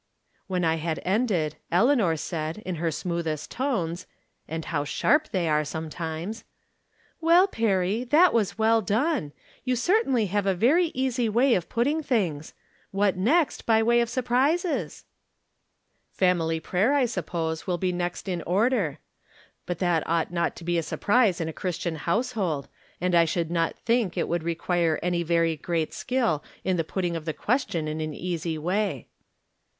When 0.47 0.65
I 0.65 0.77
had 0.77 0.99
ended, 1.05 1.57
Eleanor 1.71 2.17
said, 2.17 2.57
in 2.65 2.77
her 2.77 2.89
smoothest 2.89 3.51
tones 3.51 4.07
(and 4.47 4.65
how 4.65 4.83
sharp 4.83 5.29
they 5.29 5.47
are, 5.47 5.63
some 5.63 5.91
times):" 5.91 6.43
Well, 7.21 7.47
Perry, 7.47 8.03
that 8.05 8.33
was 8.33 8.57
well 8.57 8.81
done. 8.81 9.31
You 9.63 9.75
cer 9.75 10.01
tainly 10.03 10.27
have 10.29 10.47
a 10.47 10.55
very 10.55 10.87
easy 10.95 11.29
way 11.29 11.53
of 11.53 11.69
putting 11.69 12.01
things. 12.01 12.55
What 12.89 13.15
next, 13.15 13.67
by 13.67 13.83
way 13.83 14.01
of 14.01 14.09
surprises?"" 14.09 15.05
Family 16.11 16.59
prayer, 16.59 16.95
I 16.95 17.05
suppose, 17.05 17.67
will 17.67 17.77
be 17.77 17.91
next 17.91 18.27
in 18.27 18.41
or 18.47 18.69
der. 18.69 18.97
But 19.67 19.77
that 19.77 20.01
ought 20.09 20.33
not 20.33 20.55
to 20.55 20.63
be 20.63 20.79
a 20.79 20.81
surprise 20.81 21.39
in 21.39 21.47
a 21.47 21.53
Christian 21.53 21.95
household, 21.95 22.67
and 22.99 23.13
I 23.13 23.25
should 23.25 23.51
not 23.51 23.77
think 23.77 24.17
it 24.17 24.27
would 24.27 24.41
require 24.41 24.99
any 25.03 25.21
very 25.21 25.55
great 25.55 25.93
skill 25.93 26.43
in 26.63 26.77
the 26.77 26.83
putting 26.83 27.15
of 27.15 27.25
the 27.25 27.33
question 27.33 27.87
in 27.87 28.01
an 28.01 28.15
easy 28.15 28.57
way." 28.57 29.05